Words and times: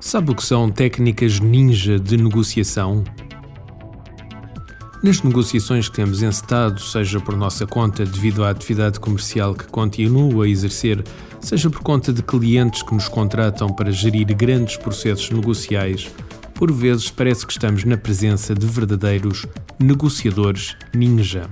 Sabe 0.00 0.30
o 0.30 0.34
que 0.34 0.44
são 0.44 0.70
técnicas 0.70 1.40
ninja 1.40 1.98
de 1.98 2.16
negociação? 2.16 3.02
Nas 5.02 5.22
negociações 5.22 5.88
que 5.88 5.96
temos 5.96 6.22
encetado, 6.22 6.80
seja 6.80 7.20
por 7.20 7.36
nossa 7.36 7.66
conta 7.66 8.04
devido 8.04 8.44
à 8.44 8.50
atividade 8.50 9.00
comercial 9.00 9.54
que 9.54 9.66
continuo 9.66 10.42
a 10.42 10.48
exercer, 10.48 11.04
seja 11.40 11.68
por 11.68 11.80
conta 11.80 12.12
de 12.12 12.22
clientes 12.22 12.82
que 12.82 12.94
nos 12.94 13.08
contratam 13.08 13.68
para 13.68 13.90
gerir 13.90 14.26
grandes 14.34 14.76
processos 14.76 15.30
negociais, 15.30 16.08
por 16.54 16.72
vezes 16.72 17.10
parece 17.10 17.44
que 17.44 17.52
estamos 17.52 17.84
na 17.84 17.96
presença 17.96 18.54
de 18.54 18.66
verdadeiros 18.66 19.46
negociadores 19.80 20.76
ninja. 20.94 21.48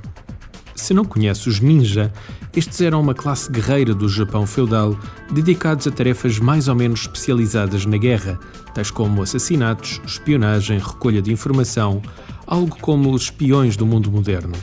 Se 0.77 0.93
não 0.93 1.05
conhece 1.05 1.49
os 1.49 1.59
ninja, 1.59 2.13
estes 2.55 2.81
eram 2.83 3.01
uma 3.01 3.15
classe 3.15 3.51
guerreira 3.51 3.95
do 3.95 4.09
Japão 4.09 4.47
feudal, 4.47 4.97
dedicados 5.33 5.87
a 5.87 5.91
tarefas 5.91 6.39
mais 6.39 6.69
ou 6.69 6.75
menos 6.75 7.01
especializadas 7.01 7.87
na 7.87 7.97
guerra, 7.97 8.39
tais 8.75 8.91
como 8.91 9.23
assassinatos, 9.23 10.01
espionagem, 10.07 10.79
recolha 10.79 11.23
de 11.23 11.33
informação, 11.33 12.03
algo 12.47 12.77
como 12.81 13.11
os 13.13 13.23
espiões 13.23 13.77
do 13.77 13.87
mundo 13.87 14.13
moderno. 14.13 14.55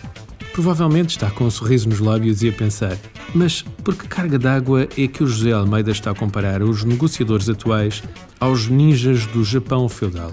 Provavelmente 0.53 1.09
está 1.09 1.31
com 1.31 1.45
um 1.45 1.51
sorriso 1.51 1.89
nos 1.89 1.99
lábios 1.99 2.43
e 2.43 2.49
a 2.49 2.53
pensar: 2.53 2.95
mas 3.33 3.63
por 3.83 3.95
que 3.95 4.07
carga 4.07 4.37
d'água 4.37 4.87
é 4.95 5.07
que 5.07 5.23
o 5.23 5.27
José 5.27 5.51
Almeida 5.51 5.91
está 5.91 6.11
a 6.11 6.15
comparar 6.15 6.61
os 6.61 6.83
negociadores 6.83 7.49
atuais 7.49 8.03
aos 8.39 8.67
ninjas 8.67 9.25
do 9.25 9.43
Japão 9.43 9.89
feudal? 9.89 10.31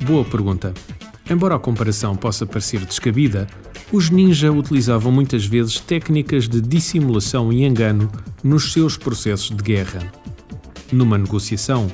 Boa 0.00 0.24
pergunta. 0.24 0.74
Embora 1.30 1.54
a 1.54 1.58
comparação 1.58 2.16
possa 2.16 2.46
parecer 2.46 2.80
descabida, 2.84 3.46
os 3.90 4.10
ninja 4.10 4.52
utilizavam 4.52 5.10
muitas 5.10 5.46
vezes 5.46 5.80
técnicas 5.80 6.46
de 6.46 6.60
dissimulação 6.60 7.52
e 7.52 7.64
engano 7.64 8.10
nos 8.44 8.72
seus 8.72 8.96
processos 8.96 9.56
de 9.56 9.62
guerra. 9.62 10.12
Numa 10.92 11.16
negociação, 11.16 11.90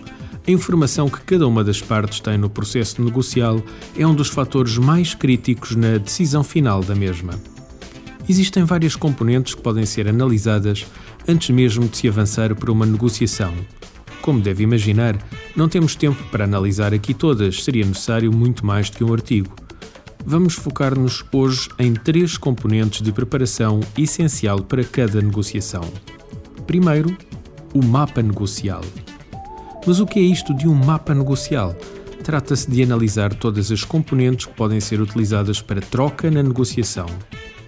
a 0.47 0.51
informação 0.51 1.09
que 1.09 1.21
cada 1.21 1.47
uma 1.47 1.63
das 1.63 1.81
partes 1.81 2.21
tem 2.21 2.37
no 2.37 2.51
processo 2.51 3.03
negocial 3.03 3.63
é 3.97 4.07
um 4.07 4.15
dos 4.15 4.29
fatores 4.29 4.77
mais 4.77 5.15
críticos 5.15 5.77
na 5.77 5.97
decisão 5.99 6.43
final 6.43 6.83
da 6.83 6.95
mesma. 6.95 7.33
Existem 8.29 8.65
várias 8.65 8.97
componentes 8.97 9.55
que 9.55 9.63
podem 9.63 9.87
ser 9.87 10.09
analisadas 10.09 10.87
antes 11.29 11.51
mesmo 11.51 11.87
de 11.87 11.97
se 11.97 12.09
avançar 12.09 12.55
para 12.57 12.73
uma 12.73 12.87
negociação. 12.87 13.55
Como 14.21 14.41
deve 14.41 14.65
imaginar, 14.65 15.17
não 15.55 15.69
temos 15.69 15.95
tempo 15.95 16.23
para 16.31 16.45
analisar 16.45 16.93
aqui 16.93 17.15
todas, 17.15 17.63
seria 17.63 17.85
necessário 17.85 18.33
muito 18.33 18.67
mais 18.67 18.91
do 18.91 18.97
que 18.97 19.05
um 19.05 19.13
artigo 19.13 19.64
vamos 20.25 20.55
focar-nos 20.55 21.25
hoje 21.33 21.69
em 21.79 21.93
três 21.93 22.39
componentes 22.39 23.03
de 23.03 23.13
preparação 23.13 23.81
essencial 23.97 24.63
para 24.63 24.83
cada 24.83 25.21
negociação. 25.21 25.83
Primeiro, 26.67 27.17
o 27.75 27.85
mapa 27.85 28.23
negocial. 28.23 28.81
Mas 29.87 30.01
o 30.01 30.07
que 30.07 30.19
é 30.19 30.23
isto 30.23 30.55
de 30.55 30.67
um 30.67 30.75
mapa 30.75 31.15
negocial? 31.15 31.77
Trata-se 32.23 32.71
de 32.71 32.83
analisar 32.83 33.35
todas 33.35 33.71
as 33.71 33.85
componentes 33.85 34.47
que 34.47 34.55
podem 34.55 34.81
ser 34.81 35.01
utilizadas 35.01 35.61
para 35.61 35.81
troca 35.81 36.31
na 36.31 36.43
negociação. 36.43 37.07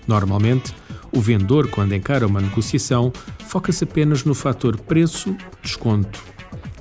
Normalmente, 0.08 0.74
o 1.12 1.20
vendedor, 1.20 1.68
quando 1.68 1.94
encara 1.94 2.26
uma 2.26 2.40
negociação, 2.40 3.12
foca-se 3.46 3.84
apenas 3.84 4.24
no 4.24 4.34
fator 4.34 4.78
preço-desconto 4.78 6.36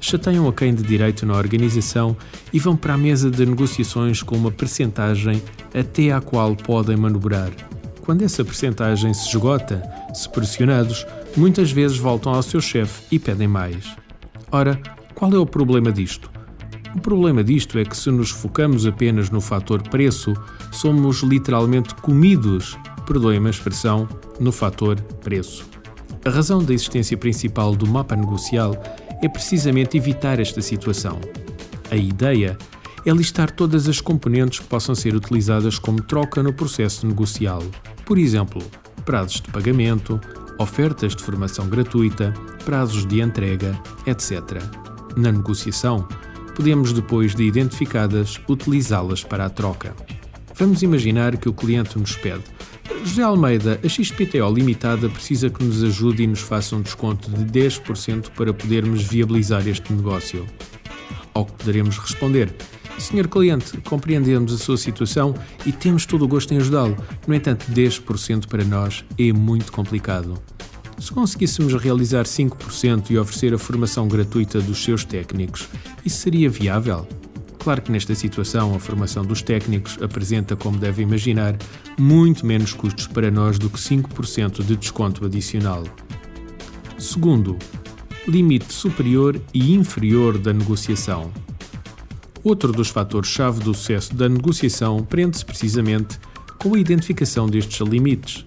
chateiam 0.05 0.47
a 0.47 0.53
quem 0.53 0.73
de 0.73 0.83
direito 0.83 1.25
na 1.25 1.35
organização 1.35 2.15
e 2.55 2.59
vão 2.59 2.73
para 2.73 2.93
a 2.93 2.97
mesa 2.97 3.29
de 3.29 3.45
negociações 3.45 4.23
com 4.23 4.37
uma 4.37 4.49
percentagem 4.49 5.43
até 5.77 6.13
à 6.13 6.21
qual 6.21 6.55
podem 6.55 6.95
manobrar. 6.95 7.51
Quando 7.99 8.21
essa 8.21 8.45
percentagem 8.45 9.13
se 9.13 9.27
esgota, 9.27 9.83
se 10.13 10.29
pressionados, 10.29 11.05
muitas 11.35 11.69
vezes 11.69 11.97
voltam 11.97 12.33
ao 12.33 12.41
seu 12.41 12.61
chefe 12.61 13.03
e 13.11 13.19
pedem 13.19 13.45
mais. 13.45 13.93
Ora, 14.49 14.81
qual 15.13 15.33
é 15.33 15.37
o 15.37 15.45
problema 15.45 15.91
disto? 15.91 16.31
O 16.95 17.01
problema 17.01 17.43
disto 17.43 17.77
é 17.77 17.83
que 17.83 17.97
se 17.97 18.09
nos 18.09 18.31
focamos 18.31 18.87
apenas 18.87 19.29
no 19.29 19.41
fator 19.41 19.81
preço, 19.89 20.33
somos 20.71 21.23
literalmente 21.23 21.93
comidos, 21.95 22.77
perdoem-me 23.05 23.47
a 23.47 23.51
expressão, 23.51 24.07
no 24.39 24.53
fator 24.53 25.01
preço. 25.21 25.65
A 26.23 26.29
razão 26.29 26.63
da 26.63 26.73
existência 26.73 27.17
principal 27.17 27.75
do 27.75 27.85
mapa 27.85 28.15
negocial 28.15 28.81
é 29.21 29.27
precisamente 29.27 29.97
evitar 29.97 30.39
esta 30.39 30.61
situação. 30.61 31.19
A 31.91 31.95
ideia 31.95 32.57
é 33.05 33.11
listar 33.11 33.51
todas 33.51 33.87
as 33.87 34.01
componentes 34.01 34.59
que 34.59 34.65
possam 34.65 34.95
ser 34.95 35.15
utilizadas 35.15 35.77
como 35.77 36.01
troca 36.01 36.41
no 36.41 36.53
processo 36.53 37.05
negocial. 37.05 37.63
Por 38.05 38.17
exemplo, 38.17 38.61
prazos 39.05 39.41
de 39.41 39.51
pagamento, 39.51 40.19
ofertas 40.57 41.15
de 41.15 41.23
formação 41.23 41.67
gratuita, 41.67 42.33
prazos 42.63 43.05
de 43.05 43.21
entrega, 43.21 43.79
etc. 44.07 44.61
Na 45.15 45.31
negociação, 45.31 46.07
podemos, 46.55 46.91
depois 46.91 47.35
de 47.35 47.43
identificadas, 47.43 48.41
utilizá-las 48.49 49.23
para 49.23 49.45
a 49.45 49.49
troca. 49.49 49.95
Vamos 50.55 50.81
imaginar 50.81 51.37
que 51.37 51.49
o 51.49 51.53
cliente 51.53 51.99
nos 51.99 52.15
pede 52.15 52.43
José 53.03 53.21
Almeida, 53.21 53.79
a 53.83 53.87
XPTO 53.87 54.51
Limitada 54.51 55.07
precisa 55.09 55.49
que 55.49 55.63
nos 55.63 55.83
ajude 55.83 56.23
e 56.23 56.27
nos 56.27 56.39
faça 56.39 56.75
um 56.75 56.81
desconto 56.81 57.29
de 57.29 57.59
10% 57.59 58.29
para 58.31 58.53
podermos 58.53 59.03
viabilizar 59.03 59.67
este 59.67 59.93
negócio. 59.93 60.45
Ao 61.35 61.45
que 61.45 61.51
poderemos 61.51 61.97
responder: 61.97 62.55
Senhor 62.97 63.27
cliente, 63.27 63.77
compreendemos 63.81 64.53
a 64.53 64.57
sua 64.57 64.77
situação 64.77 65.35
e 65.65 65.71
temos 65.71 66.05
todo 66.05 66.23
o 66.23 66.27
gosto 66.27 66.53
em 66.53 66.57
ajudá-lo. 66.57 66.97
No 67.27 67.35
entanto, 67.35 67.65
10% 67.71 68.47
para 68.47 68.63
nós 68.63 69.03
é 69.19 69.31
muito 69.33 69.71
complicado. 69.71 70.41
Se 70.97 71.11
conseguíssemos 71.11 71.73
realizar 71.73 72.23
5% 72.23 73.11
e 73.11 73.17
oferecer 73.17 73.53
a 73.53 73.57
formação 73.57 74.07
gratuita 74.07 74.61
dos 74.61 74.81
seus 74.81 75.03
técnicos, 75.03 75.67
isso 76.05 76.19
seria 76.19 76.49
viável? 76.49 77.05
Claro 77.59 77.81
que 77.81 77.91
nesta 77.91 78.15
situação 78.15 78.73
a 78.73 78.79
formação 78.79 79.25
dos 79.25 79.41
técnicos 79.41 79.97
apresenta, 80.01 80.55
como 80.55 80.77
deve 80.77 81.01
imaginar, 81.01 81.57
muito 81.99 82.45
menos 82.45 82.73
custos 82.73 83.07
para 83.07 83.29
nós 83.29 83.59
do 83.59 83.69
que 83.69 83.77
5% 83.77 84.63
de 84.63 84.75
desconto 84.77 85.25
adicional. 85.25 85.83
Segundo, 86.97 87.57
limite 88.27 88.73
superior 88.73 89.39
e 89.53 89.75
inferior 89.75 90.37
da 90.37 90.51
negociação. 90.51 91.31
Outro 92.43 92.71
dos 92.71 92.89
fatores-chave 92.89 93.59
do 93.59 93.73
sucesso 93.73 94.15
da 94.15 94.27
negociação 94.27 95.03
prende-se 95.03 95.45
precisamente 95.45 96.19
com 96.59 96.73
a 96.73 96.79
identificação 96.79 97.47
destes 97.47 97.85
limites. 97.87 98.43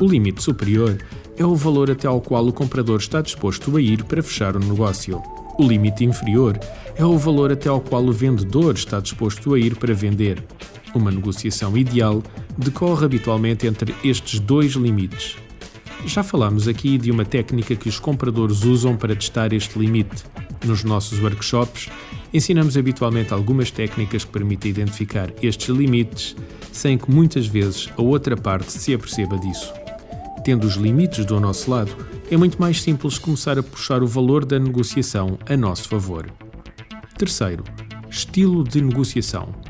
O 0.00 0.06
limite 0.06 0.42
superior 0.42 0.98
é 1.36 1.44
o 1.44 1.56
valor 1.56 1.90
até 1.90 2.06
ao 2.06 2.20
qual 2.20 2.46
o 2.46 2.52
comprador 2.52 2.98
está 2.98 3.20
disposto 3.20 3.76
a 3.76 3.80
ir 3.80 4.04
para 4.04 4.22
fechar 4.22 4.56
o 4.56 4.60
negócio. 4.60 5.20
O 5.58 5.66
limite 5.66 6.04
inferior 6.04 6.58
é 6.94 7.04
o 7.04 7.18
valor 7.18 7.50
até 7.50 7.68
ao 7.68 7.80
qual 7.80 8.04
o 8.04 8.12
vendedor 8.12 8.74
está 8.74 9.00
disposto 9.00 9.54
a 9.54 9.58
ir 9.58 9.74
para 9.76 9.94
vender. 9.94 10.42
Uma 10.94 11.10
negociação 11.10 11.76
ideal 11.76 12.22
decorre 12.56 13.04
habitualmente 13.04 13.66
entre 13.66 13.94
estes 14.04 14.38
dois 14.38 14.72
limites. 14.72 15.36
Já 16.04 16.22
falamos 16.22 16.68
aqui 16.68 16.98
de 16.98 17.10
uma 17.10 17.24
técnica 17.24 17.74
que 17.74 17.88
os 17.88 17.98
compradores 17.98 18.64
usam 18.64 18.96
para 18.96 19.16
testar 19.16 19.52
este 19.52 19.78
limite. 19.78 20.24
Nos 20.64 20.84
nossos 20.84 21.20
workshops, 21.20 21.88
ensinamos 22.32 22.76
habitualmente 22.76 23.32
algumas 23.32 23.70
técnicas 23.70 24.24
que 24.24 24.30
permitem 24.30 24.70
identificar 24.70 25.32
estes 25.42 25.68
limites 25.68 26.36
sem 26.72 26.98
que 26.98 27.10
muitas 27.10 27.46
vezes 27.46 27.88
a 27.96 28.02
outra 28.02 28.36
parte 28.36 28.70
se 28.70 28.92
aperceba 28.94 29.38
disso. 29.38 29.72
Tendo 30.44 30.66
os 30.66 30.74
limites 30.74 31.24
do 31.24 31.40
nosso 31.40 31.70
lado, 31.70 31.96
é 32.30 32.36
muito 32.36 32.60
mais 32.60 32.80
simples 32.80 33.18
começar 33.18 33.58
a 33.58 33.62
puxar 33.62 34.02
o 34.02 34.06
valor 34.06 34.44
da 34.44 34.58
negociação 34.58 35.38
a 35.48 35.56
nosso 35.56 35.88
favor. 35.88 36.30
Terceiro, 37.18 37.64
estilo 38.10 38.62
de 38.62 38.80
negociação. 38.80 39.65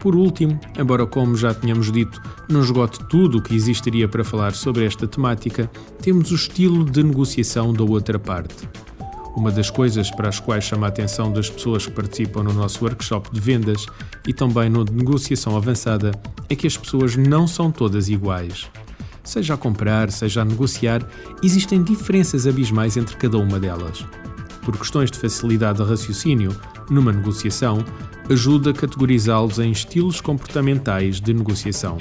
Por 0.00 0.16
último, 0.16 0.58
embora, 0.78 1.06
como 1.06 1.36
já 1.36 1.52
tínhamos 1.52 1.92
dito, 1.92 2.20
não 2.48 2.62
esgote 2.62 2.98
tudo 3.06 3.38
o 3.38 3.42
que 3.42 3.54
existiria 3.54 4.08
para 4.08 4.24
falar 4.24 4.54
sobre 4.54 4.86
esta 4.86 5.06
temática, 5.06 5.70
temos 6.00 6.30
o 6.30 6.34
estilo 6.34 6.84
de 6.84 7.02
negociação 7.02 7.70
da 7.72 7.84
outra 7.84 8.18
parte. 8.18 8.66
Uma 9.36 9.50
das 9.50 9.68
coisas 9.68 10.10
para 10.10 10.30
as 10.30 10.40
quais 10.40 10.64
chama 10.64 10.86
a 10.86 10.88
atenção 10.88 11.30
das 11.30 11.50
pessoas 11.50 11.84
que 11.86 11.92
participam 11.92 12.42
no 12.42 12.54
nosso 12.54 12.82
workshop 12.82 13.30
de 13.30 13.38
vendas 13.38 13.86
e 14.26 14.32
também 14.32 14.70
no 14.70 14.86
de 14.86 14.92
negociação 14.92 15.54
avançada 15.54 16.12
é 16.48 16.56
que 16.56 16.66
as 16.66 16.78
pessoas 16.78 17.14
não 17.14 17.46
são 17.46 17.70
todas 17.70 18.08
iguais. 18.08 18.70
Seja 19.22 19.54
a 19.54 19.56
comprar, 19.56 20.10
seja 20.10 20.40
a 20.40 20.44
negociar, 20.44 21.06
existem 21.42 21.82
diferenças 21.82 22.46
abismais 22.46 22.96
entre 22.96 23.16
cada 23.16 23.36
uma 23.36 23.60
delas. 23.60 24.04
Por 24.62 24.76
questões 24.76 25.10
de 25.10 25.18
facilidade 25.18 25.82
de 25.82 25.88
raciocínio, 25.88 26.54
numa 26.90 27.12
negociação, 27.12 27.84
ajuda 28.28 28.70
a 28.70 28.74
categorizá-los 28.74 29.58
em 29.58 29.70
estilos 29.70 30.20
comportamentais 30.20 31.20
de 31.20 31.32
negociação. 31.32 31.98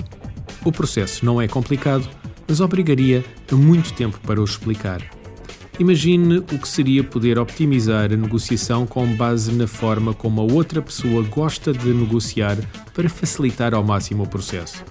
O 0.63 0.71
processo 0.71 1.25
não 1.25 1.41
é 1.41 1.47
complicado, 1.47 2.07
mas 2.47 2.59
obrigaria 2.59 3.23
a 3.51 3.55
muito 3.55 3.93
tempo 3.93 4.19
para 4.21 4.41
o 4.41 4.43
explicar. 4.43 5.01
Imagine 5.79 6.39
o 6.39 6.59
que 6.59 6.67
seria 6.67 7.03
poder 7.05 7.39
optimizar 7.39 8.11
a 8.11 8.17
negociação 8.17 8.85
com 8.85 9.07
base 9.15 9.53
na 9.53 9.65
forma 9.65 10.13
como 10.13 10.41
a 10.41 10.43
outra 10.43 10.81
pessoa 10.81 11.23
gosta 11.23 11.71
de 11.71 11.93
negociar 11.93 12.57
para 12.93 13.07
facilitar 13.07 13.73
ao 13.73 13.81
máximo 13.81 14.23
o 14.23 14.27
processo. 14.27 14.83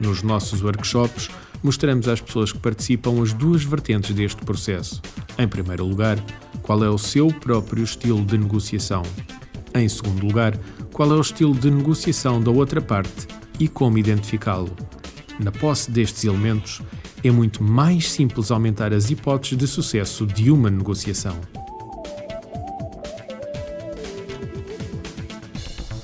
Nos 0.00 0.24
nossos 0.24 0.60
workshops, 0.60 1.30
mostramos 1.64 2.06
às 2.06 2.20
pessoas 2.20 2.52
que 2.52 2.58
participam 2.58 3.22
as 3.22 3.32
duas 3.32 3.64
vertentes 3.64 4.14
deste 4.14 4.44
processo. 4.44 5.00
Em 5.38 5.48
primeiro 5.48 5.86
lugar, 5.86 6.22
qual 6.62 6.84
é 6.84 6.90
o 6.90 6.98
seu 6.98 7.28
próprio 7.28 7.82
estilo 7.82 8.22
de 8.22 8.36
negociação. 8.36 9.02
Em 9.74 9.88
segundo 9.88 10.26
lugar, 10.26 10.56
qual 10.92 11.10
é 11.10 11.14
o 11.14 11.20
estilo 11.22 11.54
de 11.54 11.70
negociação 11.70 12.38
da 12.40 12.50
outra 12.50 12.82
parte 12.82 13.26
e 13.58 13.66
como 13.66 13.96
identificá-lo. 13.96 14.70
Na 15.40 15.50
posse 15.50 15.90
destes 15.90 16.24
elementos, 16.24 16.82
é 17.24 17.30
muito 17.30 17.64
mais 17.64 18.10
simples 18.10 18.50
aumentar 18.50 18.92
as 18.92 19.10
hipóteses 19.10 19.56
de 19.56 19.66
sucesso 19.66 20.26
de 20.26 20.50
uma 20.50 20.68
negociação. 20.70 21.36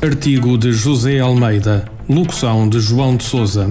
Artigo 0.03 0.57
de 0.57 0.73
José 0.73 1.19
Almeida, 1.19 1.85
locução 2.09 2.67
de 2.67 2.81
João 2.81 3.17
de 3.19 3.25
Souza, 3.25 3.71